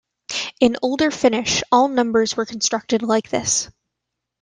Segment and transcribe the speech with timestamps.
[0.59, 3.69] In older Finnish, all numbers were constructed like this.